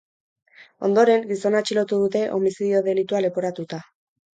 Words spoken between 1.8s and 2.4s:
dute